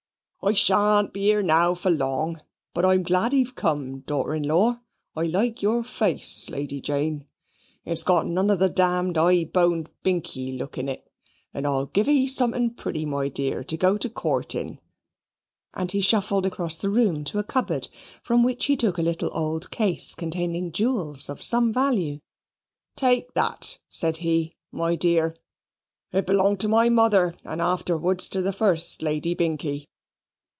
I 0.43 0.53
shan't 0.53 1.13
be 1.13 1.21
here 1.25 1.43
now 1.43 1.75
for 1.75 1.91
long; 1.91 2.41
but 2.73 2.83
I'm 2.83 3.03
glad 3.03 3.31
ee've 3.31 3.53
come, 3.53 3.99
daughter 3.99 4.33
in 4.33 4.41
law. 4.41 4.79
I 5.15 5.25
like 5.27 5.61
your 5.61 5.83
face, 5.83 6.49
Lady 6.49 6.81
Jane: 6.81 7.27
it's 7.85 8.01
got 8.01 8.25
none 8.25 8.49
of 8.49 8.57
the 8.57 8.67
damned 8.67 9.17
high 9.17 9.43
boned 9.43 9.91
Binkie 10.03 10.57
look 10.57 10.79
in 10.79 10.89
it; 10.89 11.05
and 11.53 11.67
I'll 11.67 11.85
give 11.85 12.09
ee 12.09 12.25
something 12.27 12.71
pretty, 12.73 13.05
my 13.05 13.29
dear, 13.29 13.63
to 13.63 13.77
go 13.77 13.99
to 13.99 14.09
Court 14.09 14.55
in." 14.55 14.79
And 15.75 15.91
he 15.91 16.01
shuffled 16.01 16.47
across 16.47 16.75
the 16.75 16.89
room 16.89 17.23
to 17.25 17.37
a 17.37 17.43
cupboard, 17.43 17.87
from 18.23 18.41
which 18.41 18.65
he 18.65 18.75
took 18.75 18.97
a 18.97 19.03
little 19.03 19.29
old 19.35 19.69
case 19.69 20.15
containing 20.15 20.71
jewels 20.71 21.29
of 21.29 21.43
some 21.43 21.71
value. 21.71 22.19
"Take 22.95 23.31
that," 23.35 23.77
said 23.91 24.17
he, 24.17 24.55
"my 24.71 24.95
dear; 24.95 25.35
it 26.11 26.25
belonged 26.25 26.59
to 26.61 26.67
my 26.67 26.89
mother, 26.89 27.35
and 27.43 27.61
afterwards 27.61 28.27
to 28.29 28.41
the 28.41 28.51
first 28.51 29.03
Lady 29.03 29.35
Binkie. 29.35 29.87